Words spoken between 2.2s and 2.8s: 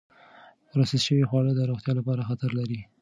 خطر لري.